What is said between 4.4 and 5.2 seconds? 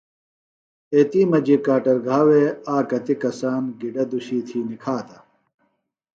تھی نِکھاتہ